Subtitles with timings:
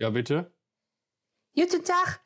[0.00, 0.50] Ja, bitte.
[1.54, 2.20] Guten Tag.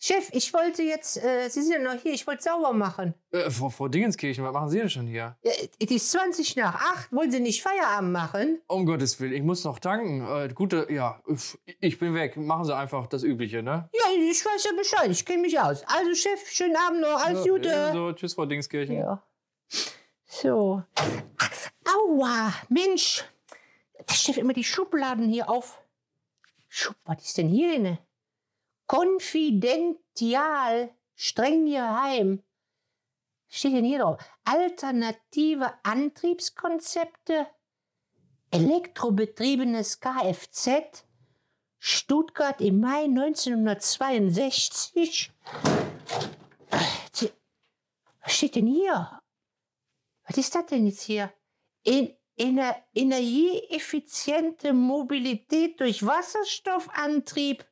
[0.00, 3.14] Chef, ich wollte jetzt, äh, Sie sind ja noch hier, ich wollte sauber machen.
[3.30, 5.36] Äh, Frau, Frau Dingenskirchen, was machen Sie denn schon hier?
[5.44, 8.60] Ja, es ist 20 nach 8, wollen Sie nicht Feierabend machen?
[8.66, 10.26] Um Gottes Willen, ich muss noch tanken.
[10.26, 11.22] Äh, gute, ja,
[11.80, 12.36] ich bin weg.
[12.36, 13.88] Machen Sie einfach das Übliche, ne?
[13.92, 15.84] Ja, ich weiß ja Bescheid, ich kenne mich aus.
[15.86, 17.90] Also Chef, schönen Abend noch, alles Ja, Gute.
[17.92, 18.96] So, tschüss, Frau Dingenskirchen.
[18.96, 19.22] Ja.
[20.24, 20.82] So.
[21.84, 23.24] Aua, Mensch.
[24.08, 25.79] Der Chef immer die Schubladen hier auf.
[26.72, 27.98] Schub, was ist denn hier denn?
[28.86, 32.44] Konfidential, streng geheim.
[33.48, 34.22] Steht denn hier drauf?
[34.44, 37.48] Alternative Antriebskonzepte,
[38.52, 41.04] elektrobetriebenes Kfz,
[41.78, 45.32] Stuttgart im Mai 1962.
[48.22, 49.20] Was steht denn hier?
[50.24, 51.32] Was ist das denn jetzt hier?
[51.82, 52.16] In,
[52.94, 57.66] energieeffiziente Mobilität durch Wasserstoffantrieb.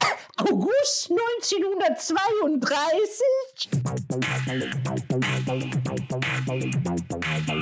[0.36, 3.70] August 1932?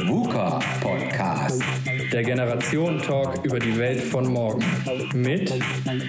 [0.06, 1.62] VUCA Podcast.
[2.12, 4.64] Der Generation-Talk über die Welt von morgen.
[5.14, 5.52] Mit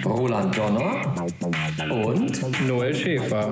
[0.04, 1.14] Roland Donner
[1.90, 3.50] und Noel Schäfer.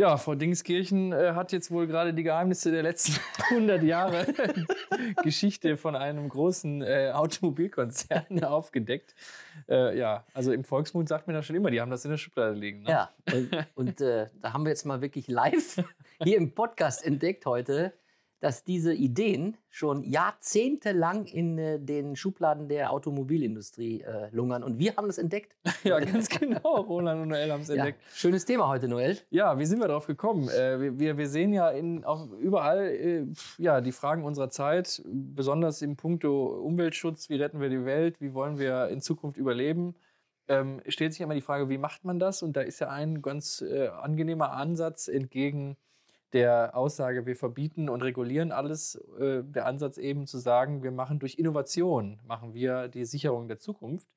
[0.00, 3.18] Ja, Frau Dingskirchen äh, hat jetzt wohl gerade die Geheimnisse der letzten
[3.50, 4.26] 100 Jahre
[5.24, 9.16] Geschichte von einem großen äh, Automobilkonzern aufgedeckt.
[9.68, 12.18] Äh, ja, also im Volksmund sagt man das schon immer, die haben das in der
[12.18, 12.82] Schublade liegen.
[12.82, 12.90] Ne?
[12.90, 15.82] Ja, und, und äh, da haben wir jetzt mal wirklich live
[16.22, 17.92] hier im Podcast entdeckt heute,
[18.40, 24.62] dass diese Ideen schon jahrzehntelang in äh, den Schubladen der Automobilindustrie äh, lungern.
[24.62, 25.56] Und wir haben das entdeckt.
[25.84, 26.80] Ja, ganz genau.
[26.82, 28.00] Roland und Noel haben es Ja, entdeckt.
[28.14, 29.16] schönes Thema heute, Noel.
[29.30, 30.48] Ja, wie sind wir drauf gekommen?
[30.48, 33.26] Äh, wir- wir, sehen ja in, auch überall äh,
[33.58, 38.34] ja, die Fragen unserer Zeit, besonders im Punkto Umweltschutz, wie retten wir die Welt, wie
[38.34, 39.94] wollen wir in Zukunft überleben,
[40.48, 42.42] ähm, stellt sich immer die Frage, wie macht man das?
[42.42, 45.76] Und da ist ja ein ganz äh, angenehmer Ansatz entgegen
[46.32, 51.18] der Aussage, wir verbieten und regulieren alles, äh, der Ansatz eben zu sagen, wir machen
[51.18, 54.08] durch Innovation, machen wir die Sicherung der Zukunft.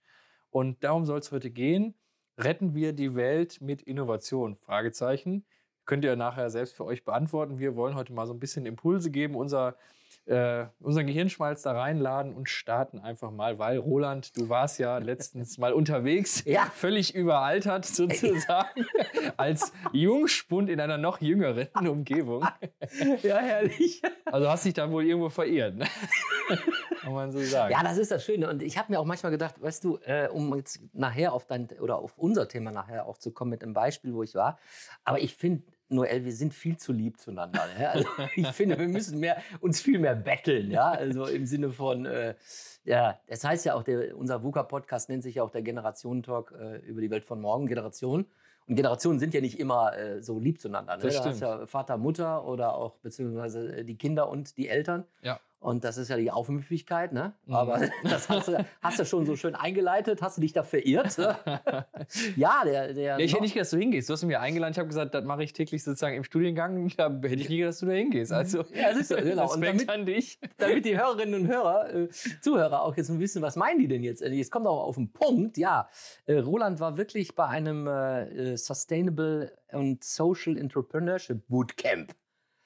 [0.49, 1.95] Und darum soll es heute gehen.
[2.37, 4.57] Retten wir die Welt mit Innovation?
[4.57, 5.45] Fragezeichen.
[5.85, 7.59] Könnt ihr nachher selbst für euch beantworten.
[7.59, 9.75] Wir wollen heute mal so ein bisschen Impulse geben, unser,
[10.31, 15.57] äh, unseren Gehirnschmalz da reinladen und starten einfach mal, weil Roland, du warst ja letztens
[15.57, 16.63] mal unterwegs, Ja.
[16.73, 18.85] völlig überaltert sozusagen,
[19.37, 22.47] als Jungspund in einer noch jüngeren Umgebung.
[23.23, 24.01] Ja, herrlich.
[24.25, 25.85] Also hast dich da wohl irgendwo verirrt, ne?
[27.01, 27.71] kann man so sagen.
[27.71, 28.49] Ja, das ist das Schöne.
[28.49, 31.67] Und ich habe mir auch manchmal gedacht, weißt du, äh, um jetzt nachher auf dein
[31.79, 34.57] oder auf unser Thema nachher auch zu kommen mit einem Beispiel, wo ich war.
[35.03, 37.61] Aber ich finde, Noel, wir sind viel zu lieb zueinander.
[37.77, 37.89] Ne?
[37.89, 40.91] Also, ich finde, wir müssen mehr, uns viel mehr betteln, ja.
[40.91, 42.35] Also im Sinne von, äh,
[42.83, 46.77] ja, das heißt ja auch, der, unser VUCA-Podcast nennt sich ja auch der Generationentalk äh,
[46.79, 48.25] über die Welt von morgen, Generation.
[48.67, 50.97] Und Generationen sind ja nicht immer äh, so lieb zueinander.
[50.97, 51.03] Ne?
[51.03, 51.41] Das Da hast stimmt.
[51.41, 55.05] ja Vater, Mutter oder auch beziehungsweise äh, die Kinder und die Eltern.
[55.21, 55.39] Ja.
[55.61, 57.33] Und das ist ja die Aufmüpfigkeit, ne?
[57.45, 57.53] Mhm.
[57.53, 60.21] Aber das hast du, hast du schon so schön eingeleitet.
[60.23, 61.15] Hast du dich da verirrt?
[62.35, 63.03] ja, der, der.
[63.03, 64.09] Ja, ich hätte nicht gedacht, dass du hingehst.
[64.09, 64.71] Du hast mich eingeladen.
[64.71, 66.89] Ich habe gesagt, das mache ich täglich sozusagen im Studiengang.
[66.97, 68.31] Da hätte ich nie gedacht, dass du da hingehst.
[68.33, 69.51] Also, Ja, siehst du, genau.
[69.53, 70.39] Und Respekt damit- an dich.
[70.57, 72.09] damit die Hörerinnen und Hörer, äh,
[72.41, 74.21] Zuhörer auch jetzt wissen, was meinen die denn jetzt?
[74.23, 75.57] Äh, Jetzt kommt auch auf den Punkt.
[75.57, 75.89] Ja,
[76.25, 82.13] äh, Roland war wirklich bei einem äh, äh, Sustainable und Social Entrepreneurship Bootcamp.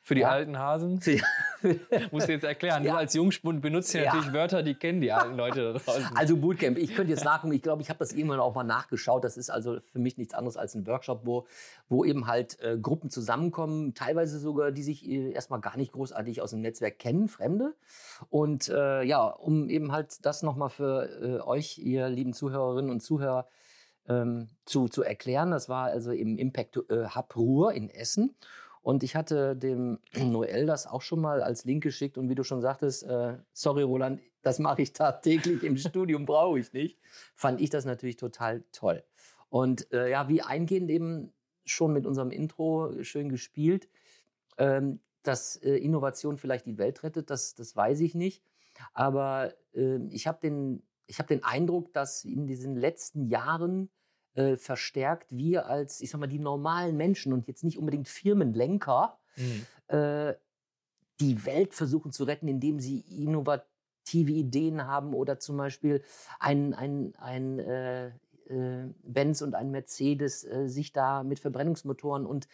[0.07, 0.29] Für die Ja.
[0.29, 1.01] alten Hasen.
[2.11, 2.83] Musst du jetzt erklären.
[2.83, 2.91] Ja.
[2.91, 6.15] Du als Jungspund benutzt ja natürlich Wörter, die kennen die alten Leute da draußen.
[6.15, 9.23] Also Bootcamp, ich könnte jetzt nachgucken, ich glaube, ich habe das irgendwann auch mal nachgeschaut.
[9.23, 11.47] Das ist also für mich nichts anderes als ein Workshop, wo,
[11.89, 16.39] wo eben halt äh, Gruppen zusammenkommen, teilweise sogar, die sich äh, erstmal gar nicht großartig
[16.39, 17.73] aus dem Netzwerk kennen, Fremde.
[18.29, 22.99] Und äh, ja, um eben halt das nochmal für äh, euch, ihr lieben Zuhörerinnen und
[22.99, 23.47] Zuhörer,
[24.07, 25.49] ähm, zu, zu erklären.
[25.49, 28.35] Das war also im Impact äh, Hub Ruhr in Essen.
[28.85, 32.19] Und ich hatte dem Noel das auch schon mal als Link geschickt.
[32.19, 36.59] Und wie du schon sagtest, äh, sorry Roland, das mache ich tagtäglich im Studium, brauche
[36.59, 36.99] ich nicht.
[37.33, 39.03] Fand ich das natürlich total toll.
[39.49, 41.33] Und äh, ja, wie eingehend eben
[41.65, 43.89] schon mit unserem Intro schön gespielt,
[44.59, 48.43] ähm, dass äh, Innovation vielleicht die Welt rettet, das, das weiß ich nicht.
[48.93, 53.89] Aber äh, ich habe den, hab den Eindruck, dass in diesen letzten Jahren
[54.35, 59.17] äh, verstärkt wir als, ich sag mal, die normalen Menschen und jetzt nicht unbedingt Firmenlenker
[59.37, 59.65] Mhm.
[59.87, 60.33] äh,
[61.19, 66.03] die Welt versuchen zu retten, indem sie innovative Ideen haben oder zum Beispiel
[66.39, 72.47] ein, ein, ein äh, äh, Benz und ein Mercedes äh, sich da mit Verbrennungsmotoren und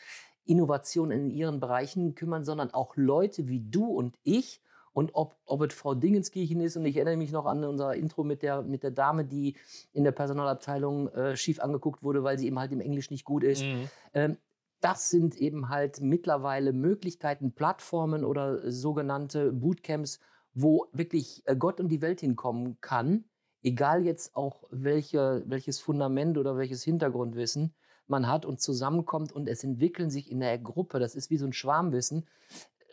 [0.45, 4.61] Innovation in ihren Bereichen kümmern, sondern auch Leute wie du und ich
[4.93, 8.23] Und ob, ob es Frau Dingenskirchen ist, und ich erinnere mich noch an unser Intro
[8.23, 9.55] mit der, mit der Dame, die
[9.93, 13.43] in der Personalabteilung äh, schief angeguckt wurde, weil sie eben halt im Englisch nicht gut
[13.43, 13.63] ist.
[13.63, 13.89] Mhm.
[14.13, 14.37] Ähm,
[14.81, 20.19] das sind eben halt mittlerweile Möglichkeiten, Plattformen oder sogenannte Bootcamps,
[20.53, 23.25] wo wirklich äh, Gott und die Welt hinkommen kann,
[23.63, 27.73] egal jetzt auch welche, welches Fundament oder welches Hintergrundwissen
[28.07, 31.45] man hat und zusammenkommt und es entwickeln sich in der Gruppe, das ist wie so
[31.45, 32.27] ein Schwarmwissen,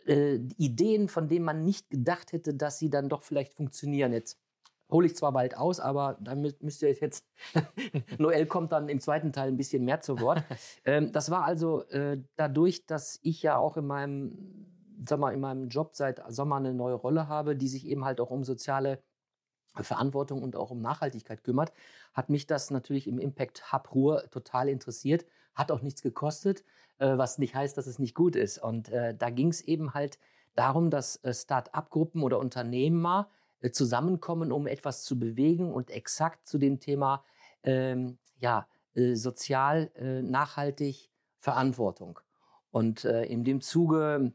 [0.05, 4.13] äh, Ideen, von denen man nicht gedacht hätte, dass sie dann doch vielleicht funktionieren.
[4.13, 4.39] Jetzt
[4.91, 7.23] hole ich zwar bald aus, aber dann mü- müsst ihr jetzt,
[8.17, 10.43] Noel kommt dann im zweiten Teil ein bisschen mehr zu Wort.
[10.85, 14.65] ähm, das war also äh, dadurch, dass ich ja auch in meinem,
[15.07, 18.19] sag mal, in meinem Job seit Sommer eine neue Rolle habe, die sich eben halt
[18.19, 18.99] auch um soziale
[19.75, 21.71] Verantwortung und auch um Nachhaltigkeit kümmert,
[22.13, 25.25] hat mich das natürlich im Impact Hub Ruhr total interessiert,
[25.55, 26.63] hat auch nichts gekostet,
[26.99, 28.57] äh, was nicht heißt, dass es nicht gut ist.
[28.59, 30.19] Und äh, da ging es eben halt
[30.55, 33.29] darum, dass äh, Start-up-Gruppen oder Unternehmer
[33.73, 37.25] zusammenkommen, um etwas zu bewegen und exakt zu dem Thema
[37.63, 39.91] ähm, ja, sozial,
[40.23, 42.21] nachhaltig Verantwortung.
[42.71, 44.31] Und in dem Zuge,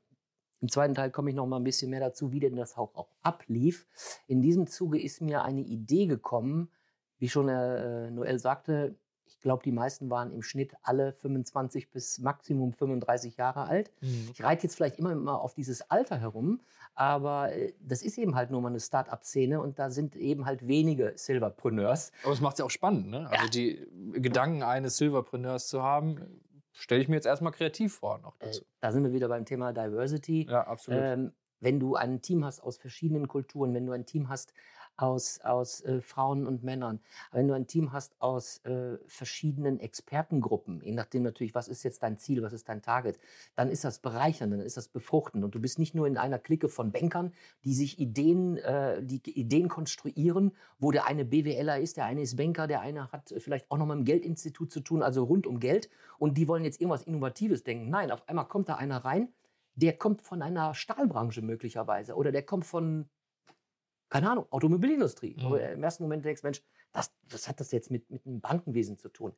[0.64, 2.94] im zweiten Teil komme ich noch mal ein bisschen mehr dazu, wie denn das auch,
[2.94, 3.86] auch ablief.
[4.26, 6.70] In diesem Zuge ist mir eine Idee gekommen,
[7.18, 8.94] wie schon äh, Noel sagte,
[9.26, 13.92] ich glaube, die meisten waren im Schnitt alle 25 bis Maximum 35 Jahre alt.
[14.00, 14.30] Mhm.
[14.32, 16.62] Ich reite jetzt vielleicht immer mal auf dieses Alter herum,
[16.94, 20.66] aber äh, das ist eben halt nur mal eine Start-up-Szene und da sind eben halt
[20.66, 22.10] wenige Silverpreneurs.
[22.22, 23.28] Aber es macht es ja auch spannend, ne?
[23.30, 26.40] Also die Gedanken eines Silverpreneurs zu haben,
[26.74, 28.64] stelle ich mir jetzt erstmal kreativ vor noch Äh, dazu.
[28.80, 30.46] da sind wir wieder beim Thema Diversity.
[30.48, 31.00] Ja, absolut.
[31.00, 34.52] Ähm, wenn du ein Team hast aus verschiedenen Kulturen, wenn du ein Team hast
[34.96, 37.00] aus, aus äh, Frauen und Männern,
[37.32, 42.02] wenn du ein Team hast aus äh, verschiedenen Expertengruppen, je nachdem natürlich, was ist jetzt
[42.02, 43.18] dein Ziel, was ist dein Target,
[43.54, 45.44] dann ist das bereichernd, dann ist das befruchtend.
[45.44, 47.32] Und du bist nicht nur in einer Clique von Bankern,
[47.64, 52.36] die sich Ideen, äh, die Ideen konstruieren, wo der eine BWLer ist, der eine ist
[52.36, 55.60] Banker, der eine hat vielleicht auch noch mal im Geldinstitut zu tun, also rund um
[55.60, 55.90] Geld.
[56.18, 57.90] Und die wollen jetzt irgendwas Innovatives denken.
[57.90, 59.28] Nein, auf einmal kommt da einer rein,
[59.76, 63.08] der kommt von einer Stahlbranche möglicherweise oder der kommt von,
[64.14, 65.34] keine Ahnung, Automobilindustrie.
[65.36, 65.56] Mhm.
[65.56, 66.62] Im ersten Moment denkst, Mensch,
[66.92, 69.32] was, was hat das jetzt mit, mit dem Bankenwesen zu tun?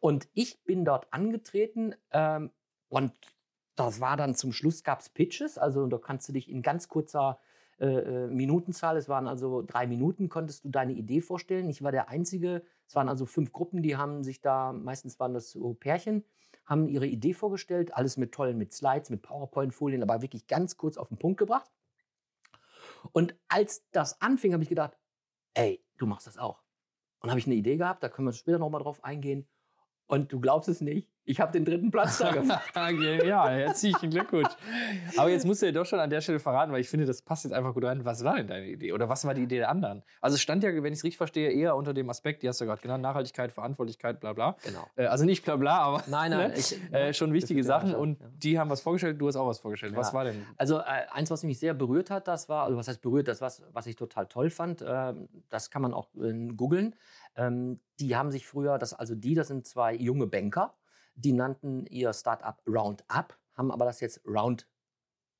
[0.00, 2.50] Und ich bin dort angetreten ähm,
[2.88, 3.12] und
[3.76, 6.88] das war dann zum Schluss gab es Pitches, also da kannst du dich in ganz
[6.88, 7.38] kurzer
[7.78, 11.70] äh, äh, Minutenzahl, es waren also drei Minuten, konntest du deine Idee vorstellen.
[11.70, 15.34] Ich war der Einzige, es waren also fünf Gruppen, die haben sich da, meistens waren
[15.34, 16.24] das so Pärchen,
[16.64, 20.96] haben ihre Idee vorgestellt, alles mit tollen, mit Slides, mit PowerPoint-Folien, aber wirklich ganz kurz
[20.96, 21.70] auf den Punkt gebracht.
[23.12, 24.96] Und als das anfing, habe ich gedacht,
[25.54, 26.62] ey, du machst das auch.
[27.20, 29.48] Und habe ich eine Idee gehabt, da können wir später nochmal drauf eingehen.
[30.08, 32.72] Und du glaubst es nicht, ich habe den dritten Platz da gemacht.
[32.76, 34.48] ja, herzlichen Glückwunsch.
[35.16, 37.22] Aber jetzt musst du ja doch schon an der Stelle verraten, weil ich finde, das
[37.22, 38.04] passt jetzt einfach gut rein.
[38.04, 38.92] Was war denn deine Idee?
[38.92, 40.04] Oder was war die Idee der anderen?
[40.20, 42.60] Also es stand ja, wenn ich es richtig verstehe, eher unter dem Aspekt, die hast
[42.60, 44.56] du gerade genannt, Nachhaltigkeit, Verantwortlichkeit, bla bla.
[44.64, 44.86] Genau.
[44.94, 46.56] Äh, also nicht bla bla, aber Nein, nein, ne?
[46.56, 47.96] ich- äh, schon wichtige ja Sachen.
[47.96, 48.26] Und ja.
[48.36, 49.96] die haben was vorgestellt, du hast auch was vorgestellt.
[49.96, 50.14] Was Ja.
[50.14, 50.46] war denn?
[50.56, 53.40] Also äh, eins, was mich sehr berührt hat, das war, also was heißt berührt, das
[53.40, 56.94] was, was ich total toll fand, ähm, das kann man auch äh, googeln.
[57.36, 60.76] Ähm, die haben sich früher, das, also die, das sind zwei junge Banker,
[61.14, 64.68] die nannten ihr Startup Roundup, haben aber das jetzt Round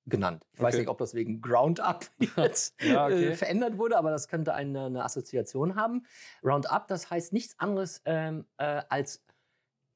[0.07, 0.47] genannt.
[0.53, 0.83] Ich weiß Okay.
[0.83, 2.07] nicht, ob das wegen Ground Up
[2.37, 3.29] jetzt Ja, okay.
[3.29, 6.07] äh, verändert wurde, aber das könnte eine, eine Assoziation haben.
[6.45, 9.25] Roundup, das heißt nichts anderes ähm, äh, als,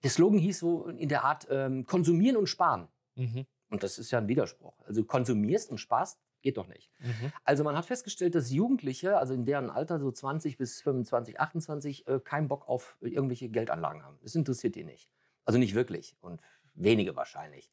[0.02, 2.88] der Slogan hieß so in der Art ähm, konsumieren und sparen.
[3.14, 3.46] Mhm.
[3.70, 4.74] Und das ist ja ein Widerspruch.
[4.84, 6.90] Also konsumierst und sparst, geht doch nicht.
[7.00, 7.32] Mhm.
[7.44, 12.06] Also man hat festgestellt, dass Jugendliche, also in deren Alter so 20 bis 25, 28,
[12.08, 14.18] äh, keinen Bock auf irgendwelche Geldanlagen haben.
[14.22, 15.08] Das interessiert die nicht.
[15.44, 16.40] Also nicht wirklich und
[16.74, 17.70] wenige wahrscheinlich.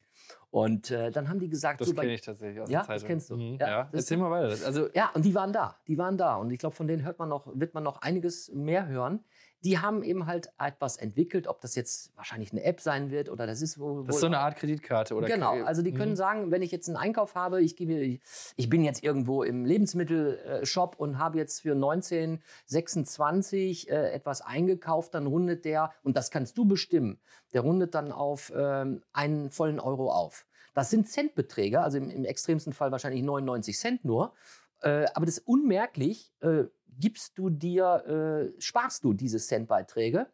[0.50, 2.86] Und äh, dann haben die gesagt, Das so kenne ich tatsächlich aus Ja, der das
[2.88, 3.06] Zeitung.
[3.06, 3.36] kennst du.
[3.36, 3.56] Mhm.
[3.60, 4.48] Ja, Ja, das- Erzähl mal weiter.
[4.48, 5.76] Das- Also, ja, und die waren da.
[5.86, 6.36] Die waren da.
[6.36, 9.24] Und ich glaube, von denen hört man noch, wird man noch einiges mehr hören.
[9.64, 13.44] Die haben eben halt etwas entwickelt, ob das jetzt wahrscheinlich eine App sein wird oder
[13.46, 14.02] das ist wo.
[14.02, 15.16] das ist so eine Art Kreditkarte.
[15.16, 16.16] Oder genau, also die können Mhm.
[16.16, 18.20] sagen, wenn ich jetzt einen Einkauf habe, ich, gebe,
[18.56, 25.26] ich bin jetzt irgendwo im Lebensmittelshop und habe jetzt für 1926 äh, etwas eingekauft, dann
[25.26, 27.18] rundet der, und das kannst du bestimmen,
[27.52, 30.46] der rundet dann auf ähm, einen vollen Euro auf.
[30.74, 34.32] Das sind Centbeträge, also im, im extremsten Fall wahrscheinlich 99 Cent nur.
[34.80, 36.64] Äh, aber das ist unmerklich, äh,
[36.98, 40.26] gibst du dir, äh, sparst du diese Centbeiträge.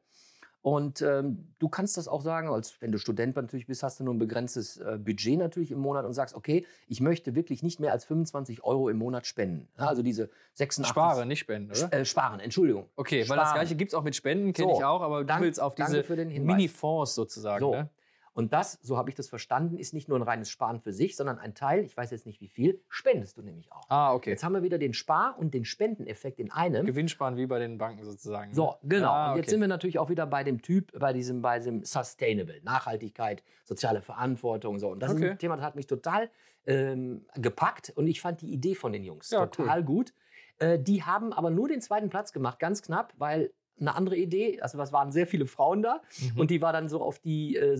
[0.63, 4.05] Und ähm, du kannst das auch sagen, als wenn du Student natürlich bist, hast du
[4.05, 7.81] nur ein begrenztes äh, Budget natürlich im Monat und sagst, okay, ich möchte wirklich nicht
[7.81, 9.69] mehr als 25 Euro im Monat spenden.
[9.79, 10.87] Ja, also diese 86...
[10.89, 11.93] Spare, nicht spenden, oder?
[11.93, 12.89] Äh, sparen, Entschuldigung.
[12.97, 13.55] Okay, weil das Sparen.
[13.61, 15.75] Gleiche gibt es auch mit Spenden, kenne So, ich auch, aber dank- du willst auf
[15.75, 16.03] diese.
[16.09, 17.61] Mini-Fonds sozusagen.
[17.61, 17.73] So.
[17.73, 17.91] Ne?
[18.35, 21.15] Und das, so habe ich das verstanden, ist nicht nur ein reines Sparen für sich,
[21.17, 23.89] sondern ein Teil, ich weiß jetzt nicht wie viel, spendest du nämlich auch.
[23.89, 24.31] Ah, okay.
[24.31, 26.85] Jetzt haben wir wieder den Spar- und den Spendeneffekt in einem.
[26.85, 28.51] Gewinnsparen wie bei den Banken sozusagen.
[28.51, 28.55] ne?
[28.57, 29.11] So, genau.
[29.13, 29.51] Ah, Und jetzt okay.
[29.53, 34.03] sind wir natürlich auch wieder bei dem Typ, bei diesem, bei diesem Sustainable, Nachhaltigkeit, soziale
[34.03, 34.79] Verantwortung.
[34.81, 34.89] So.
[34.91, 35.31] Und das ist Okay.
[35.31, 36.29] ein Thema, das hat mich total
[36.67, 40.13] ähm, gepackt und ich fand die Idee von den Jungs Ja, total gut.
[40.59, 44.61] Äh, die haben aber nur den zweiten Platz gemacht, ganz knapp, weil eine andere Idee,
[44.61, 46.01] also es waren sehr viele Frauen da
[46.33, 46.41] Mhm.
[46.41, 47.77] und die war dann so auf die, äh,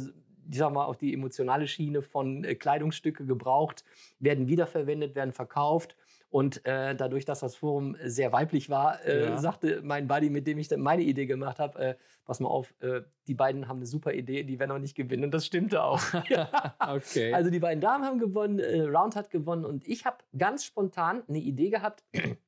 [0.51, 3.85] ich sag mal, auf die emotionale Schiene von äh, Kleidungsstücke gebraucht,
[4.19, 5.97] werden wiederverwendet, werden verkauft.
[6.31, 9.39] Und äh, dadurch, dass das Forum sehr weiblich war, äh, Ja.
[9.39, 12.75] sagte mein Buddy, mit dem ich dann meine Idee gemacht habe, äh, pass mal auf,
[12.81, 15.25] äh, die beiden haben eine super Idee, die werden auch nicht gewinnen.
[15.25, 16.01] Und das stimmte auch.
[16.89, 17.33] okay.
[17.33, 21.23] Also die beiden Damen haben gewonnen, äh, Round hat gewonnen und ich habe ganz spontan
[21.29, 22.03] eine Idee gehabt.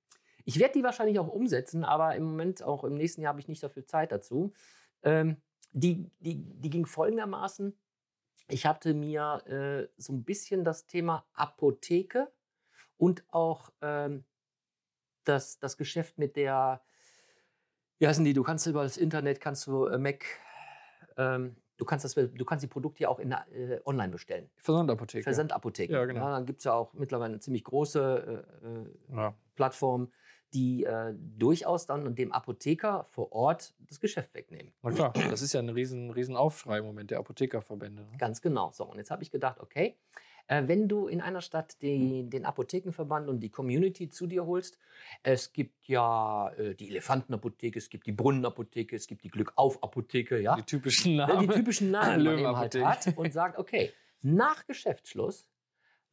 [0.48, 3.48] Ich werde die wahrscheinlich auch umsetzen, aber im Moment, auch im nächsten Jahr, habe ich
[3.48, 4.52] nicht so viel Zeit dazu.
[5.02, 5.38] Ähm,
[5.72, 7.74] die, die, die ging folgendermaßen.
[8.48, 12.30] Ich hatte mir äh, so ein bisschen das Thema Apotheke
[12.96, 14.24] und auch ähm,
[15.24, 16.82] das, das Geschäft mit der,
[17.98, 20.24] wie heißen die, du kannst über das Internet, kannst du äh, Mac,
[21.16, 24.48] ähm, du, kannst das, du kannst die Produkte ja auch in äh, online bestellen.
[24.56, 25.24] Versandapotheke.
[25.24, 25.92] Versandapotheken.
[25.92, 26.30] Ja, genau.
[26.30, 29.34] dann gibt es ja auch mittlerweile eine ziemlich große äh, äh, Ja.
[29.56, 30.12] Plattform,
[30.56, 34.72] die äh, durchaus dann dem Apotheker vor Ort das Geschäft wegnehmen.
[34.82, 38.02] Na klar, das ist ja ein riesen, riesen Aufschrei im Moment der Apothekerverbände.
[38.02, 38.16] Ne?
[38.16, 38.70] Ganz genau.
[38.72, 39.96] So, und jetzt habe ich gedacht, okay,
[40.46, 44.78] äh, wenn du in einer Stadt die, den Apothekenverband und die Community zu dir holst,
[45.22, 50.56] es gibt ja äh, die Elefantenapotheke, es gibt die Brunnenapotheke, es gibt die Glückauf-Apotheke, ja.
[50.56, 51.48] Die typischen Ja, Namen.
[51.48, 55.48] die typischen Namen, die man eben halt hat und sagt, okay, nach Geschäftsschluss,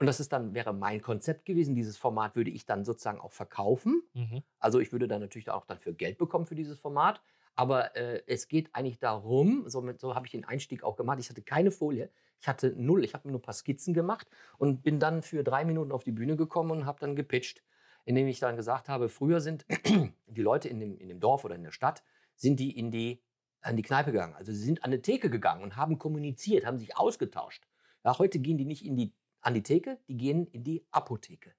[0.04, 3.32] und das ist dann, wäre mein Konzept gewesen, dieses Format würde ich dann sozusagen auch
[3.32, 4.04] verkaufen.
[4.14, 4.44] Mhm.
[4.60, 7.22] Also ich würde dann natürlich auch dafür Geld bekommen für dieses Format.
[7.56, 11.20] Aber äh, es geht eigentlich darum, so, mit- so habe ich den Einstieg auch gemacht.
[11.22, 12.10] Ich hatte keine Folie,
[12.42, 15.42] ich hatte null, ich habe mir nur ein paar Skizzen gemacht und bin dann für
[15.42, 17.64] drei Minuten auf die Bühne gekommen und habe dann gepitcht,
[18.04, 19.66] indem ich dann gesagt habe, früher sind
[20.28, 22.04] die Leute in dem, in dem Dorf oder in der Stadt,
[22.36, 23.24] sind die in die
[23.62, 24.34] an die Kneipe gegangen.
[24.36, 27.66] Also sie sind an eine Theke gegangen und haben kommuniziert, haben sich ausgetauscht.
[28.04, 31.54] Ja, heute gehen die nicht in die, an die Theke, die gehen in die Apotheke.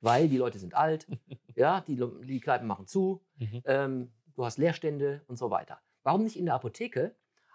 [0.00, 1.06] Weil die Leute sind alt,
[1.54, 3.62] ja, die, die Kneipen machen zu, Mhm.
[3.64, 5.80] ähm, du hast Leerstände und so weiter.
[6.02, 7.14] Warum nicht in der Apotheke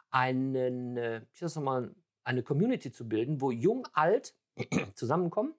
[0.09, 4.35] einen, äh, ich sag mal, eine Community zu bilden, wo jung, alt
[4.95, 5.53] zusammenkommen,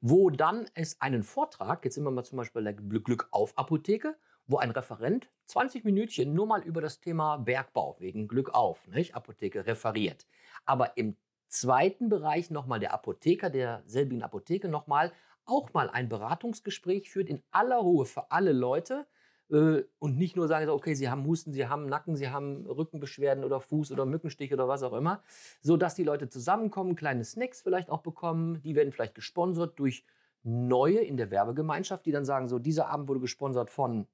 [0.00, 3.28] wo dann es einen Vortrag, jetzt sind wir mal zum Beispiel bei der Glück, Glück
[3.30, 8.54] auf Apotheke, wo ein Referent 20 Minütchen nur mal über das Thema Bergbau wegen Glück
[8.54, 9.14] auf, nicht?
[9.14, 10.26] Apotheke referiert.
[10.64, 11.16] Aber im
[11.48, 15.12] zweiten Bereich nochmal der Apotheker, der selbigen Apotheke nochmal
[15.44, 19.06] auch mal ein Beratungsgespräch führt in aller Ruhe für alle Leute
[19.50, 23.44] äh, und nicht nur sagen, okay, Sie haben Husten, Sie haben Nacken, Sie haben Rückenbeschwerden
[23.44, 25.22] oder Fuß oder Mückenstich oder was auch immer,
[25.60, 30.04] so dass die Leute zusammenkommen, kleine Snacks vielleicht auch bekommen, die werden vielleicht gesponsert durch
[30.42, 34.06] neue in der Werbegemeinschaft, die dann sagen, so dieser Abend wurde gesponsert von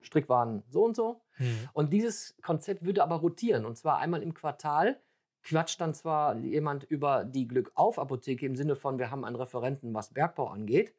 [0.00, 1.20] Strickwaren so und so.
[1.38, 1.68] Mhm.
[1.72, 3.66] Und dieses Konzept würde aber rotieren.
[3.66, 5.00] Und zwar einmal im Quartal
[5.46, 10.12] quatscht dann zwar jemand über die Glückauf-Apotheke im Sinne von, wir haben einen Referenten, was
[10.12, 10.92] Bergbau angeht.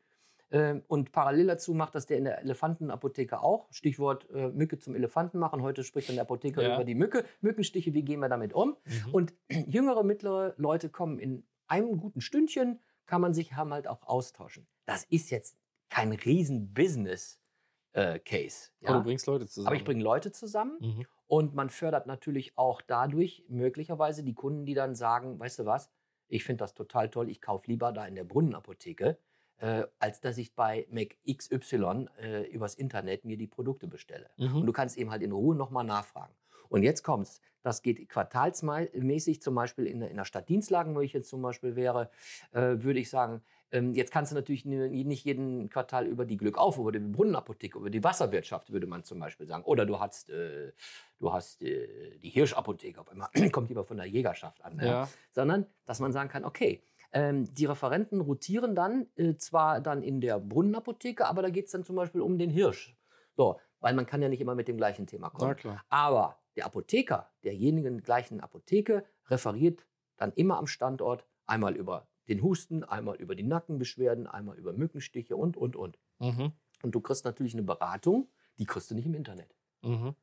[0.49, 3.67] Ähm, Und parallel dazu macht das der in der Elefantenapotheke auch.
[3.71, 5.61] Stichwort äh, Mücke zum Elefanten machen.
[5.61, 6.75] Heute spricht dann der Apotheker Ja.
[6.75, 7.25] über die Mücke.
[7.41, 8.77] Mückenstiche, wie gehen wir damit um?
[8.85, 9.13] Mhm.
[9.13, 9.33] Und
[9.67, 14.65] jüngere, mittlere Leute kommen in einem guten Stündchen, kann man sich haben halt auch austauschen.
[14.85, 15.57] Das ist jetzt
[15.89, 18.69] kein riesen Business-Case.
[18.85, 19.67] Aber du bringst Leute zusammen.
[19.67, 21.05] Aber ich bringe Leute zusammen Mhm.
[21.27, 25.89] Und man fördert natürlich auch dadurch möglicherweise die Kunden, die dann sagen, weißt du was,
[26.29, 29.17] ich finde das total toll, ich kaufe lieber da in der Brunnenapotheke,
[29.59, 34.29] äh, als dass ich bei Mac XY äh, übers Internet mir die Produkte bestelle.
[34.37, 34.57] Mhm.
[34.57, 36.33] Und du kannst eben halt in Ruhe nochmal nachfragen.
[36.69, 37.39] Und jetzt kommt's.
[37.63, 41.41] Das geht quartalsmäßig, zum Beispiel in, der- in der Stadt Dienstlagen, wo ich jetzt zum
[41.41, 42.09] Beispiel wäre,
[42.51, 46.57] äh, würde ich sagen, jetzt kannst du natürlich ni- nicht jeden Quartal über die Glück
[46.57, 49.63] auf, über die Brunnenapotheke, über die Wasserwirtschaft, würde man zum Beispiel sagen.
[49.65, 50.71] Oder du hast, äh,
[51.19, 54.79] du hast äh, die Hirschapotheke, auf einmal kommt lieber von der Jägerschaft an.
[54.79, 55.09] Ja.
[55.31, 56.81] Sondern, dass man sagen kann, okay,
[57.11, 61.71] ähm, die Referenten rotieren dann äh, zwar dann in der Brunnenapotheke, aber da geht es
[61.71, 62.95] dann zum Beispiel um den Hirsch.
[63.35, 65.51] So, weil man kann ja nicht immer mit dem gleichen Thema kommen.
[65.89, 69.85] Aber der Apotheker, derjenigen gleichen Apotheke, referiert
[70.17, 75.35] dann immer am Standort einmal über den Husten, einmal über die Nackenbeschwerden, einmal über Mückenstiche
[75.35, 75.97] und, und, und.
[76.19, 76.51] Mhm.
[76.83, 78.29] Und du kriegst natürlich eine Beratung,
[78.59, 79.55] die kriegst du nicht im Internet.
[79.81, 80.15] Mhm.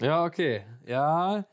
[0.00, 0.64] Ja, okay.
[0.86, 1.46] Ja.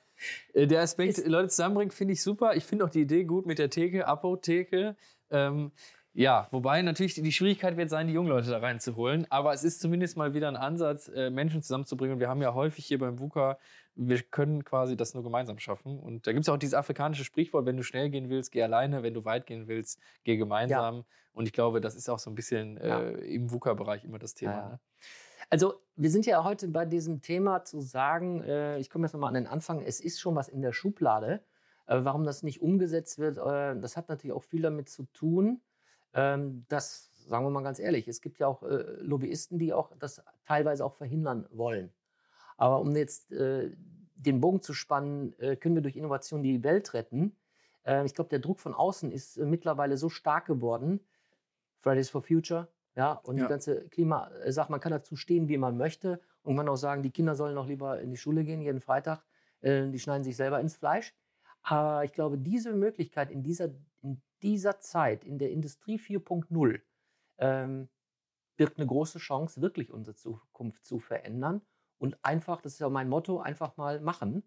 [0.53, 2.55] Äh, Der Aspekt, Leute zusammenbringen, finde ich super.
[2.55, 4.95] Ich finde auch die Idee gut mit der Theke, Apotheke.
[5.29, 5.71] Ähm,
[6.17, 9.27] Ja, wobei natürlich die Schwierigkeit wird sein, die jungen Leute da reinzuholen.
[9.29, 12.21] Aber es ist zumindest mal wieder ein Ansatz, äh, Menschen zusammenzubringen.
[12.21, 13.57] Wir haben ja häufig hier beim VUCA,
[13.95, 15.99] wir können quasi das nur gemeinsam schaffen.
[15.99, 19.03] Und da gibt es auch dieses afrikanische Sprichwort, wenn du schnell gehen willst, geh alleine.
[19.03, 21.03] Wenn du weit gehen willst, geh gemeinsam.
[21.33, 23.01] Und ich glaube, das ist auch so ein bisschen Ja.
[23.01, 24.51] äh, im VUCA-Bereich immer das Thema.
[24.53, 24.69] Ja, ja.
[24.69, 24.79] Ne?
[25.49, 29.27] Also, wir sind ja heute bei diesem Thema zu sagen, äh, ich komme jetzt nochmal
[29.27, 31.43] an den Anfang, es ist schon was in der Schublade.
[31.87, 35.61] Äh, warum das nicht umgesetzt wird, äh, das hat natürlich auch viel damit zu tun,
[36.15, 39.91] ähm, dass, sagen wir mal ganz ehrlich, es gibt ja auch äh, Lobbyisten, die auch
[39.99, 41.93] das teilweise auch verhindern wollen.
[42.57, 43.71] Aber um jetzt äh,
[44.15, 47.35] den Bogen zu spannen, äh, können wir durch Innovation die Welt retten.
[47.85, 51.01] Äh, ich glaube, der Druck von außen ist äh, mittlerweile so stark geworden.
[51.81, 53.43] Fridays for Future, ja, und Ja.
[53.43, 56.21] die ganze Klimasache, man kann dazu stehen, wie man möchte.
[56.43, 59.23] Und man auch sagen, die Kinder sollen noch lieber in die Schule gehen, jeden Freitag.
[59.61, 61.13] Äh, die schneiden sich selber ins Fleisch.
[61.63, 63.69] Aber ich glaube, diese Möglichkeit in dieser,
[64.45, 66.81] dieser Zeit, in der Industrie 4.0,
[67.39, 67.89] ähm,
[68.57, 71.61] birgt eine große Chance, wirklich unsere Zukunft zu verändern.
[71.97, 74.43] Und einfach, das ist ja mein Motto, einfach mal machen.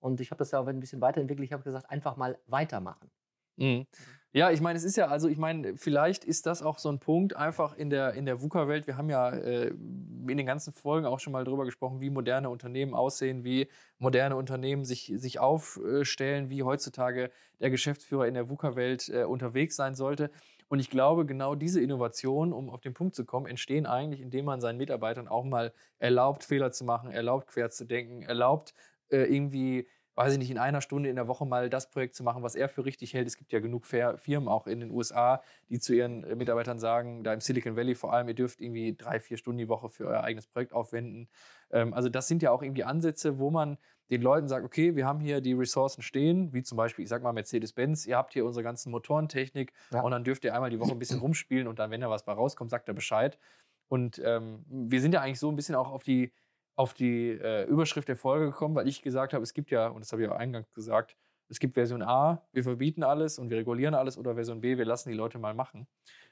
[0.00, 1.46] Und ich habe das ja auch ein bisschen weiterentwickelt.
[1.46, 3.10] Ich habe gesagt, einfach mal weitermachen.
[3.56, 3.86] Mhm.
[4.34, 6.98] Ja, ich meine, es ist ja, also ich meine, vielleicht ist das auch so ein
[7.00, 8.86] Punkt einfach in der, in der VUCA-Welt.
[8.86, 12.50] Wir haben ja äh, in den ganzen Folgen auch schon mal drüber gesprochen, wie moderne
[12.50, 13.68] Unternehmen aussehen, wie
[13.98, 17.30] moderne Unternehmen sich, sich aufstellen, wie heutzutage
[17.60, 20.30] der Geschäftsführer in der VUCA-Welt äh, unterwegs sein sollte.
[20.68, 24.44] Und ich glaube, genau diese Innovationen, um auf den Punkt zu kommen, entstehen eigentlich, indem
[24.44, 28.74] man seinen Mitarbeitern auch mal erlaubt, Fehler zu machen, erlaubt, quer zu denken, erlaubt,
[29.08, 32.24] äh, irgendwie weiß ich nicht, in einer Stunde in der Woche mal das Projekt zu
[32.24, 33.28] machen, was er für richtig hält.
[33.28, 37.22] Es gibt ja genug Firmen auch in den USA, die zu ihren äh, Mitarbeitern sagen,
[37.22, 40.08] da im Silicon Valley vor allem, ihr dürft irgendwie drei, vier Stunden die Woche für
[40.08, 41.28] euer eigenes Projekt aufwenden.
[41.70, 43.78] Ähm, also das sind ja auch irgendwie Ansätze, wo man
[44.10, 47.22] den Leuten sagt, okay, wir haben hier die Ressourcen stehen, wie zum Beispiel, ich sag
[47.22, 50.00] mal Mercedes-Benz, ihr habt hier unsere ganzen Motorentechnik Ja.
[50.00, 52.24] und dann dürft ihr einmal die Woche ein bisschen rumspielen und dann, wenn da was
[52.24, 53.38] bei rauskommt, sagt er Bescheid.
[53.86, 56.32] Und ähm, wir sind ja eigentlich so ein bisschen auch auf die,
[56.78, 60.00] auf die äh, Überschrift der Folge gekommen, weil ich gesagt habe, es gibt ja, und
[60.00, 61.16] das habe ich auch eingangs gesagt,
[61.48, 64.84] es gibt Version A, wir verbieten alles und wir regulieren alles, oder Version B, wir
[64.84, 65.88] lassen die Leute mal machen.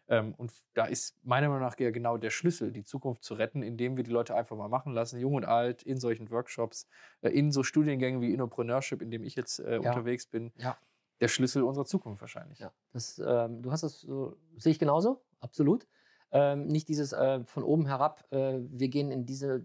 [0.07, 3.65] Ähm, und da ist meiner Meinung nach ja genau der Schlüssel, die Zukunft zu retten,
[3.65, 6.87] indem wir die Leute einfach mal machen lassen, jung und alt, in solchen Workshops,
[7.23, 9.90] äh, in so Studiengängen wie Innopreneurship, in dem ich jetzt äh, Ja.
[9.90, 10.53] unterwegs bin.
[10.59, 10.79] Ja.
[11.20, 12.61] Der Schlüssel unserer Zukunft wahrscheinlich.
[12.61, 15.88] Ja, das, ähm, du hast das so, sehe ich genauso, absolut.
[16.31, 19.64] Ähm, nicht dieses äh, von oben herab, äh, wir gehen in diese,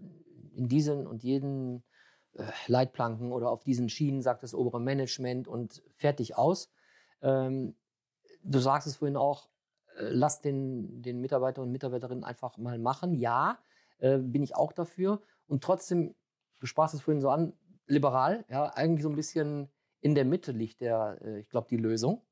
[0.54, 1.82] in diesen und jeden
[2.34, 6.70] äh, Leitplanken oder auf diesen Schienen, sagt das obere Management und fertig aus.
[7.20, 7.74] Ähm,
[8.42, 9.48] du sagst es vorhin auch,
[9.96, 13.14] äh, lass den, den Mitarbeiter und Mitarbeiterinnen einfach mal machen.
[13.14, 13.58] Ja,
[13.98, 15.20] äh, bin ich auch dafür.
[15.46, 16.14] Und trotzdem,
[16.60, 17.52] du sprachst es vorhin so an,
[17.86, 19.68] liberal, ja, eigentlich so ein bisschen
[20.00, 22.22] in der Mitte liegt der, äh, ich glaube, die Lösung.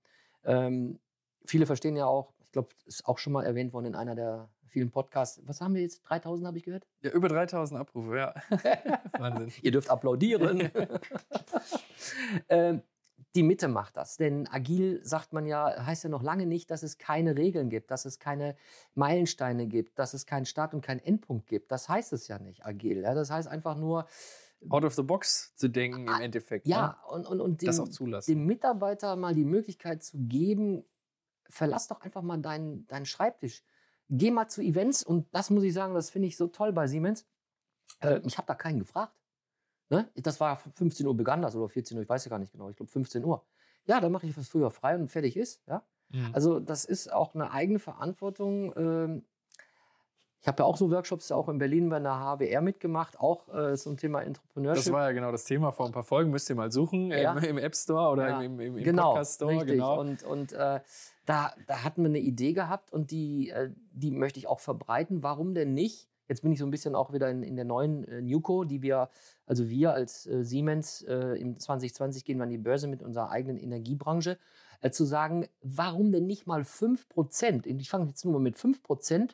[0.45, 0.99] Ähm,
[1.45, 4.51] viele verstehen ja auch, ich glaube, ist auch schon mal erwähnt worden in einer der
[4.71, 5.41] vielen Podcasts.
[5.47, 6.03] Was haben wir jetzt?
[6.09, 6.87] 3000 habe ich gehört?
[7.03, 8.35] Ja, über 3000 Abrufe, ja.
[9.19, 9.53] Wahnsinn.
[9.63, 10.71] Ihr dürft applaudieren.
[12.49, 12.83] ähm,
[13.35, 14.17] die Mitte macht das.
[14.17, 17.91] Denn agil, sagt man ja, heißt ja noch lange nicht, dass es keine Regeln gibt,
[17.91, 18.57] dass es keine
[18.95, 21.71] Meilensteine gibt, dass es keinen Start und keinen Endpunkt gibt.
[21.71, 23.03] Das heißt es ja nicht, agil.
[23.03, 23.15] Ja?
[23.15, 24.07] Das heißt einfach nur,
[24.69, 26.67] Out of the box zu denken im Endeffekt.
[26.67, 26.97] ja, ne?
[27.15, 28.31] und, und, und Das dem- auch zulassen.
[28.31, 30.85] dem Mitarbeiter mal die Möglichkeit zu geben,
[31.49, 33.63] verlass doch einfach mal deinen, deinen Schreibtisch.
[34.11, 36.87] Geh mal zu Events und das muss ich sagen, das finde ich so toll bei
[36.87, 37.27] Siemens.
[38.01, 39.15] Äh, ich habe da keinen gefragt.
[39.89, 40.11] Ne?
[40.17, 42.69] Das war 15 Uhr begann das oder 14 Uhr, ich weiß ja gar nicht genau,
[42.69, 43.47] ich glaube 15 Uhr.
[43.87, 45.63] Ja, dann mache ich was früher frei und fertig ist.
[45.67, 45.85] Ja?
[46.11, 46.31] Mhm.
[46.33, 48.73] Also das ist auch eine eigene Verantwortung.
[48.77, 49.25] Ähm,
[50.43, 53.77] ich habe ja auch so Workshops auch in Berlin bei der HWR mitgemacht, auch äh,
[53.77, 54.85] zum Thema Entrepreneurship.
[54.85, 56.31] Das war ja genau das Thema vor ein paar Folgen.
[56.31, 57.33] Müsst ihr mal suchen Ja.
[57.37, 59.53] im, im App Store oder Ja, im, im, im genau, Podcast Store.
[59.53, 59.73] richtig.
[59.73, 60.01] Genau.
[60.01, 60.81] Und, und äh,
[61.27, 65.23] da, da hatten wir eine Idee gehabt und die, äh, die möchte ich auch verbreiten.
[65.23, 66.09] Warum denn nicht?
[66.29, 68.83] Jetzt bin ich so ein bisschen auch wieder in, in der neuen äh, Newco, die
[68.83, 69.11] wir,
[69.47, 73.31] also wir als äh, Siemens äh, im 2020 gehen wir an die Börse mit unserer
[73.31, 74.39] eigenen Energiebranche,
[74.81, 79.31] äh, zu sagen, warum denn nicht mal 5%, ich fange jetzt nur mal mit 5%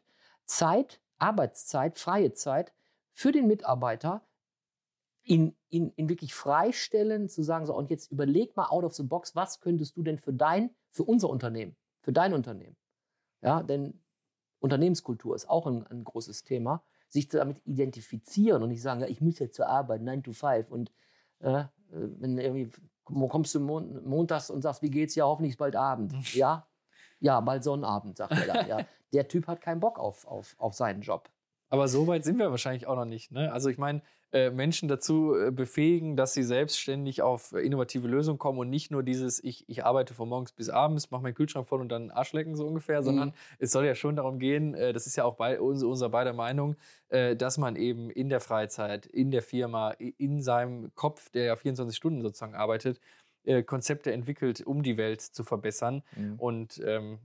[0.47, 2.73] Zeit, Arbeitszeit, freie Zeit
[3.13, 4.27] für den Mitarbeiter
[5.23, 9.03] ihn, ihn, ihn wirklich freistellen, zu sagen, so, und jetzt überleg mal out of the
[9.03, 12.77] box, was könntest du denn für dein, für unser Unternehmen, für dein Unternehmen,
[13.43, 14.03] ja, denn
[14.61, 19.21] Unternehmenskultur ist auch ein, ein großes Thema, sich damit identifizieren und nicht sagen, ja, ich
[19.21, 20.93] muss jetzt zur Arbeit, 9 to 5 und
[21.41, 22.71] äh, wenn irgendwie,
[23.07, 25.15] wo kommst du mon montags und sagst, wie geht's?
[25.15, 26.13] Ja, hoffentlich ist bald Abend.
[26.35, 26.67] Ja,
[27.21, 28.69] ja, bald Sonnabend, sagt er dann.
[28.69, 28.87] Ja.
[29.13, 31.31] Der Typ hat keinen Bock auf, auf, auf seinen Job.
[31.69, 33.33] Aber so weit sind wir wahrscheinlich auch noch nicht.
[33.33, 33.53] Ne?
[33.53, 38.39] Also ich meine, äh, Menschen dazu äh, befähigen, dass sie selbstständig auf äh, innovative Lösungen
[38.39, 41.67] kommen und nicht nur dieses, ich, ich arbeite von morgens bis abends, mache meinen Kühlschrank
[41.67, 45.07] voll und dann Arschlecken so ungefähr, sondern es soll ja schon darum gehen, äh, das
[45.07, 46.77] ist ja auch bei uns, unser beider Meinung,
[47.09, 51.57] äh, dass man eben in der Freizeit, in der Firma, in seinem Kopf, der ja
[51.57, 53.01] 24 Stunden sozusagen arbeitet,
[53.47, 56.03] äh, Konzepte entwickelt, um die Welt zu verbessern.
[56.39, 57.19] Und ähm,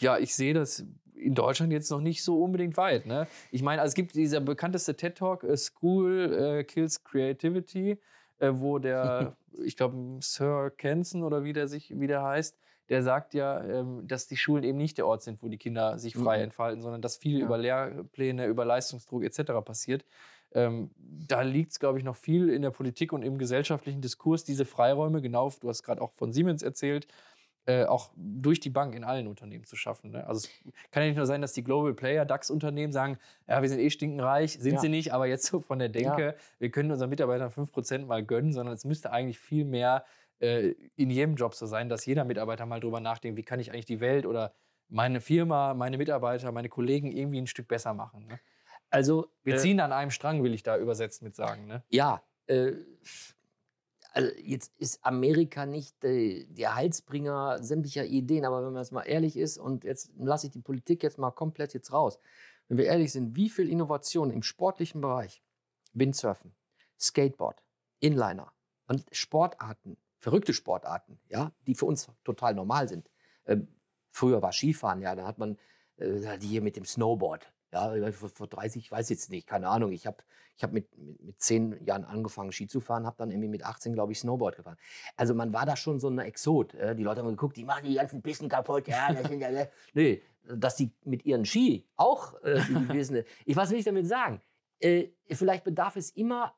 [0.00, 3.06] ja, ich sehe das in Deutschland jetzt noch nicht so unbedingt weit.
[3.06, 3.26] Ne?
[3.52, 7.98] Ich meine, also es gibt dieser bekannteste TED-Talk, äh, School äh, Kills Creativity,
[8.38, 13.02] äh, wo der, ich glaube, Sir Kenson oder wie der sich wie der heißt, der
[13.04, 16.14] sagt ja, ähm, dass die Schulen eben nicht der Ort sind, wo die Kinder sich
[16.16, 16.44] frei Mhm.
[16.44, 17.46] entfalten, sondern dass viel Ja.
[17.46, 19.62] über Lehrpläne, über Leistungsdruck etc.
[19.64, 20.04] passiert.
[20.54, 24.44] Ähm, da liegt es, glaube ich, noch viel in der Politik und im gesellschaftlichen Diskurs,
[24.44, 27.06] diese Freiräume, genau, du hast gerade auch von Siemens erzählt,
[27.64, 30.10] äh, auch durch die Bank in allen Unternehmen zu schaffen.
[30.10, 30.26] Ne?
[30.26, 33.68] Also es kann ja nicht nur sein, dass die Global Player, DAX-Unternehmen sagen, ja, wir
[33.68, 34.80] sind eh stinkenreich, sind Ja.
[34.80, 38.52] sie nicht, aber jetzt so von der Denke, wir können unseren Mitarbeitern 5% mal gönnen,
[38.52, 40.04] sondern es müsste eigentlich viel mehr
[40.40, 43.70] äh, in jedem Job so sein, dass jeder Mitarbeiter mal drüber nachdenkt, wie kann ich
[43.70, 44.52] eigentlich die Welt oder
[44.88, 48.26] meine Firma, meine Mitarbeiter, meine Kollegen irgendwie ein Stück besser machen.
[48.26, 48.40] Ne?
[48.92, 51.66] Also, Wir äh, ziehen an einem Strang, will ich da übersetzt mit sagen.
[51.66, 51.82] Ne?
[51.88, 52.72] Ja, äh,
[54.12, 59.02] also jetzt ist Amerika nicht äh, der Heilsbringer sämtlicher Ideen, aber wenn man jetzt mal
[59.04, 62.18] ehrlich ist und jetzt lasse ich die Politik jetzt mal komplett jetzt raus.
[62.68, 65.42] Wenn wir ehrlich sind, wie viel Innovation im sportlichen Bereich,
[65.94, 66.54] Windsurfen,
[67.00, 67.62] Skateboard,
[68.00, 68.52] Inliner
[68.88, 73.10] und Sportarten, verrückte Sportarten, ja, die für uns total normal sind.
[73.46, 73.68] Ähm,
[74.10, 75.58] früher war Skifahren, ja, da hat man
[75.96, 77.51] äh, die hier mit dem Snowboard.
[77.72, 79.92] Ja, vor, vor 30, ich weiß jetzt nicht, keine Ahnung.
[79.92, 80.18] Ich habe
[80.56, 83.64] ich hab mit, mit, mit zehn Jahren angefangen, Ski zu fahren, habe dann irgendwie mit
[83.64, 84.76] 18, glaube ich, Snowboard gefahren.
[85.16, 86.74] Also man war da schon so ein Exot.
[86.74, 88.86] Äh, die Leute haben geguckt, die machen die ganzen Pisten kaputt.
[88.88, 89.48] Ja, das sind ja,
[89.94, 90.22] nee,
[90.54, 93.24] dass die mit ihren Ski auch äh, gewisse.
[93.46, 94.40] Ich was will ich damit sagen?
[94.78, 96.54] Äh, vielleicht bedarf es immer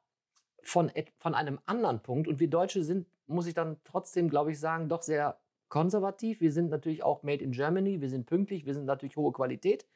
[0.63, 2.27] von, von einem anderen Punkt.
[2.27, 6.41] Und wir Deutsche sind, muss ich dann trotzdem, glaube ich, sagen, doch sehr konservativ.
[6.41, 9.87] Wir sind natürlich auch made in Germany, wir sind pünktlich, wir sind natürlich hohe Qualität.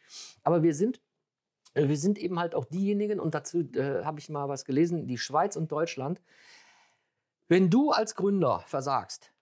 [0.42, 1.00] Aber wir sind,
[1.86, 5.18] wir sind eben halt auch diejenigen, und dazu äh, habe ich mal was gelesen, die
[5.18, 6.20] Schweiz und Deutschland.
[7.48, 9.32] Wenn du als Gründer versagst,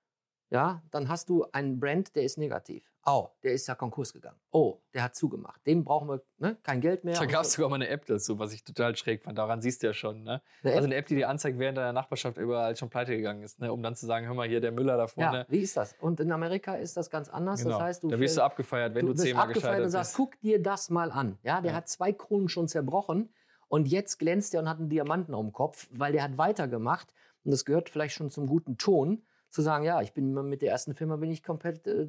[0.50, 2.95] ja, dann hast du einen Brand, der ist negativ.
[3.08, 4.36] Oh, der ist ja Konkurs gegangen.
[4.50, 5.64] Oh, der hat zugemacht.
[5.64, 7.14] Dem brauchen wir ne, kein Geld mehr.
[7.14, 7.56] Da gab es so.
[7.58, 9.38] sogar mal eine App dazu, was ich total schräg fand.
[9.38, 10.24] Daran siehst du ja schon.
[10.24, 10.42] Ne?
[10.64, 10.74] Eine?
[10.74, 13.72] Also eine App, die dir anzeigt, während deiner Nachbarschaft überall schon pleite gegangen ist, ne?
[13.72, 15.38] um dann zu sagen, hör mal hier, der Müller da vorne.
[15.38, 15.94] Ja, wie ist das?
[16.00, 17.62] Und in Amerika ist das ganz anders.
[17.62, 17.78] Genau.
[17.78, 20.16] Das heißt, du da wirst du abgefeiert, wenn du, bist zehnmal gescheitert und sagst, bist.
[20.16, 21.38] guck dir das mal an.
[21.44, 21.76] Ja, der Ja.
[21.76, 23.32] hat zwei Kronen schon zerbrochen
[23.68, 27.14] und jetzt glänzt er und hat einen Diamanten auf dem Kopf, weil der hat weitergemacht
[27.44, 29.22] und das gehört vielleicht schon zum guten Ton,
[29.56, 32.08] zu sagen, ja, ich bin mit der ersten Firma bin ich komplett äh,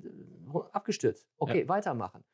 [0.73, 1.29] abgestürzt.
[1.37, 2.25] Okay, weitermachen.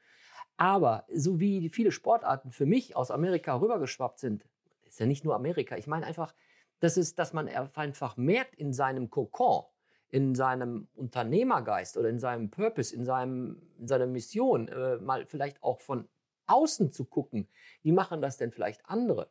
[0.57, 4.43] Aber so wie viele Sportarten für mich aus Amerika rübergeschwappt sind,
[4.85, 5.77] ist ja nicht nur Amerika.
[5.77, 6.33] Ich meine einfach,
[6.79, 9.65] das ist, dass man einfach merkt in seinem Kokon,
[10.09, 15.61] in seinem Unternehmergeist oder in seinem Purpose, in, seinem, in seiner Mission, äh, mal vielleicht
[15.61, 16.09] auch von
[16.47, 17.47] außen zu gucken,
[17.83, 19.29] wie machen das denn vielleicht andere?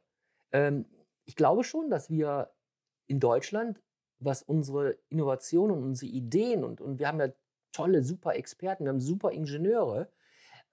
[0.53, 0.87] Ähm,
[1.25, 2.53] ich glaube schon, dass wir
[3.09, 3.83] in Deutschland,
[4.25, 7.29] was unsere Innovation und unsere Ideen und, und wir haben ja
[7.73, 10.09] tolle, super Experten, wir haben super Ingenieure,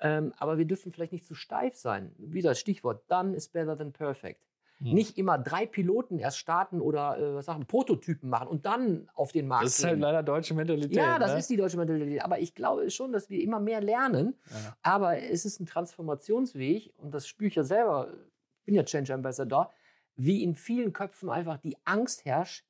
[0.01, 2.13] ähm, aber wir dürfen vielleicht nicht zu steif sein.
[2.17, 4.49] Wieder das Stichwort, done is better than perfect.
[4.79, 4.93] Hm.
[4.93, 9.33] Nicht immer drei Piloten erst starten oder äh, was sagen, Prototypen machen und dann auf
[9.33, 10.01] den Markt Das ist halt gehen.
[10.01, 10.95] leider deutsche Mentalität.
[10.95, 11.39] Ja, das ne?
[11.39, 12.23] ist die deutsche Mentalität.
[12.23, 14.35] Aber ich glaube schon, dass wir immer mehr lernen.
[14.49, 14.77] Ja.
[14.81, 18.13] Aber es ist ein Transformationsweg und das spüre ich ja selber.
[18.59, 19.73] Ich bin ja Change Ambassador,
[20.15, 22.65] wie in vielen Köpfen einfach die Angst herrscht,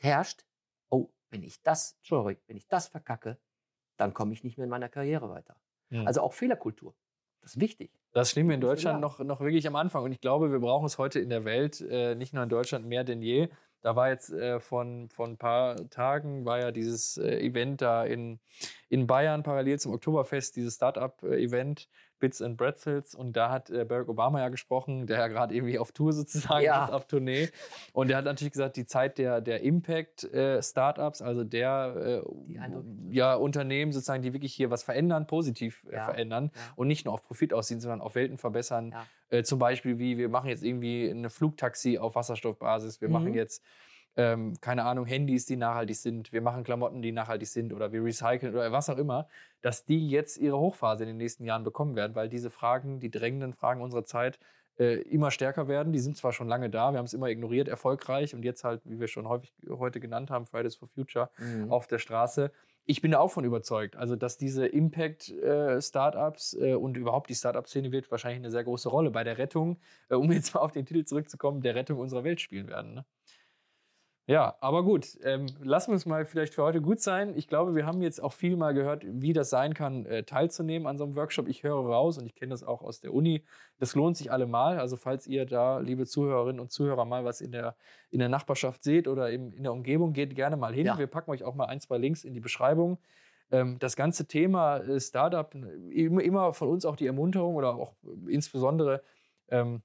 [0.00, 0.44] herrscht.
[0.90, 3.38] Oh, wenn ich das, sorry, wenn ich das verkacke,
[3.96, 5.56] dann komme ich nicht mehr in meiner Karriere weiter.
[5.90, 6.06] Hm.
[6.06, 6.94] Also auch Fehlerkultur.
[7.40, 7.90] Das ist wichtig.
[8.12, 10.02] Das stehen wir in Deutschland noch, noch wirklich am Anfang.
[10.02, 12.86] Und ich glaube, wir brauchen es heute in der Welt, äh, nicht nur in Deutschland,
[12.86, 13.48] mehr denn je.
[13.80, 18.04] Da war jetzt äh, von, von ein paar Tagen, war ja dieses äh, Event da
[18.04, 18.40] in,
[18.88, 23.14] in Bayern parallel zum Oktoberfest, dieses Startup-Event, Bits and Bretzels.
[23.14, 26.64] Und da hat äh, Barack Obama ja gesprochen, der ja gerade irgendwie auf Tour sozusagen
[26.64, 26.84] Ja.
[26.86, 27.48] ist, auf Tournee.
[27.92, 33.92] Und der hat natürlich gesagt, die Zeit der, der Impact-Startups, also der äh, ja, Unternehmen
[33.92, 36.04] sozusagen, die wirklich hier was verändern, positiv äh, Ja.
[36.04, 36.60] verändern Ja.
[36.76, 38.94] und nicht nur auf Profit aussehen, sondern auf Welten verbessern.
[39.30, 43.34] Äh, zum Beispiel wie, wir machen jetzt irgendwie eine Flugtaxi auf Wasserstoffbasis, wir machen Mhm.
[43.34, 43.62] jetzt,
[44.18, 48.04] ähm, keine Ahnung, Handys, die nachhaltig sind, wir machen Klamotten, die nachhaltig sind oder wir
[48.04, 49.28] recyceln oder was auch immer,
[49.62, 53.10] dass die jetzt ihre Hochphase in den nächsten Jahren bekommen werden, weil diese Fragen, die
[53.10, 54.38] drängenden Fragen unserer Zeit,
[54.78, 55.92] äh, immer stärker werden.
[55.92, 58.80] Die sind zwar schon lange da, wir haben es immer ignoriert, erfolgreich und jetzt halt,
[58.84, 61.70] wie wir schon häufig heute genannt haben, Fridays for Future Mhm.
[61.72, 62.52] auf der Straße.
[62.90, 63.96] ich bin da auch von überzeugt.
[63.96, 69.10] Also, dass diese Impact-Startups äh, und überhaupt die Startup-Szene wird wahrscheinlich eine sehr große Rolle
[69.10, 69.78] bei der Rettung,
[70.08, 72.94] äh, um jetzt mal auf den Titel zurückzukommen, der Rettung unserer Welt spielen werden.
[72.94, 73.04] Ne?
[74.28, 77.32] Ja, aber gut, ähm, lassen wir es mal vielleicht für heute gut sein.
[77.34, 80.86] Ich glaube, wir haben jetzt auch viel mal gehört, wie das sein kann, äh, teilzunehmen
[80.86, 81.48] an so einem Workshop.
[81.48, 83.42] Ich höre raus und ich kenne das auch aus der Uni.
[83.78, 84.78] Das lohnt sich allemal.
[84.78, 87.74] Also falls ihr da, liebe Zuhörerinnen und Zuhörer, mal was in der,
[88.10, 90.84] in der Nachbarschaft seht oder im, in der Umgebung, geht gerne mal hin.
[90.84, 90.98] Ja.
[90.98, 92.98] Wir packen euch auch mal ein, zwei Links in die Beschreibung.
[93.50, 95.54] Ähm, das ganze Thema äh, Startup,
[95.90, 97.94] immer, von uns auch die Ermunterung oder auch
[98.26, 99.02] insbesondere
[99.48, 99.80] ähm,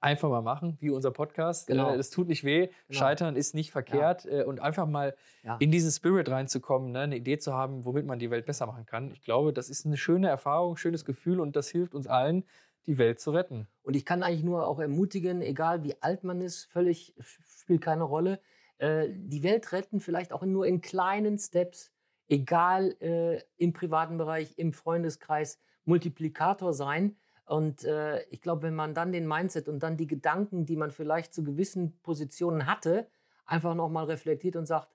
[0.00, 1.66] einfach mal machen, wie unser Podcast.
[1.66, 1.90] Genau.
[1.94, 2.98] Äh, Es tut nicht weh, Genau.
[2.98, 5.56] scheitern ist nicht verkehrt äh, und einfach mal Ja.
[5.58, 8.86] in diesen Spirit reinzukommen, ne, eine Idee zu haben, womit man die Welt besser machen
[8.86, 9.10] kann.
[9.10, 12.44] Ich glaube, das ist eine schöne Erfahrung, schönes Gefühl und das hilft uns allen,
[12.86, 13.66] die Welt zu retten.
[13.82, 17.14] Und ich kann eigentlich nur auch ermutigen, egal wie alt man ist, völlig
[17.60, 18.40] spielt keine Rolle.
[18.78, 21.90] Äh, die Welt retten, vielleicht auch nur in kleinen Steps,
[22.28, 27.16] egal äh, im privaten Bereich, im Freundeskreis, Multiplikator sein.
[27.48, 30.90] Und äh, ich glaube, wenn man dann den Mindset und dann die Gedanken, die man
[30.90, 33.08] vielleicht zu gewissen Positionen hatte,
[33.46, 34.88] einfach nochmal reflektiert und sagt,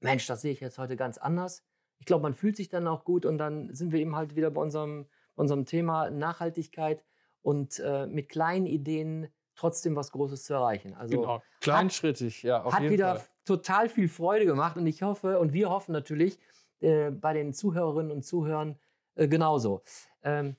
[0.00, 1.64] Mensch, das sehe ich jetzt heute ganz anders.
[1.98, 4.50] Ich glaube, man fühlt sich dann auch gut und dann sind wir eben halt wieder
[4.50, 7.04] bei unserem, unserem Thema Nachhaltigkeit
[7.42, 10.94] und äh, mit kleinen Ideen trotzdem was Großes zu erreichen.
[10.94, 11.42] Also genau.
[11.60, 13.28] Kleinschrittig, ja, auf hat jeden wieder Fall.
[13.44, 16.40] total viel Freude gemacht und ich hoffe und wir hoffen natürlich
[16.80, 18.80] äh, bei den Zuhörerinnen und Zuhörern
[19.14, 19.82] äh, genauso.
[20.24, 20.56] Ähm,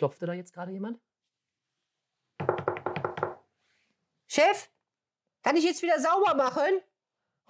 [0.00, 0.98] klopfte da jetzt gerade jemand?
[4.26, 4.70] Chef,
[5.42, 6.80] kann ich jetzt wieder sauber machen?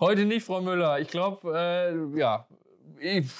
[0.00, 0.98] Heute nicht, Frau Müller.
[0.98, 2.48] Ich glaube, äh, ja,
[2.98, 3.30] ich,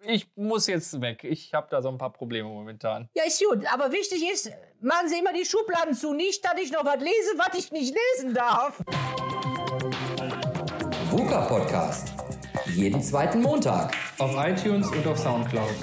[0.00, 1.24] ich muss jetzt weg.
[1.24, 3.08] Ich habe da so ein paar Probleme momentan.
[3.14, 3.64] Ja, ist gut.
[3.72, 4.50] Aber wichtig ist,
[4.80, 6.12] machen Sie immer die Schubladen zu.
[6.12, 8.82] Nicht, dass ich noch was lese, was ich nicht lesen darf.
[11.10, 12.12] VUCA Podcast.
[12.74, 13.96] Jeden zweiten Montag.
[14.18, 15.74] Auf iTunes und auf Soundcloud.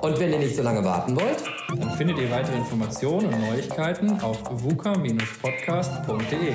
[0.00, 1.44] Und wenn ihr nicht so lange warten wollt,
[1.80, 6.52] Dann findet ihr weitere Informationen und Neuigkeiten auf vuka-podcast.de.